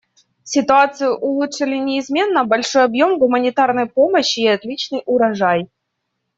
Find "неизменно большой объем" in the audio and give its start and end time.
1.77-3.19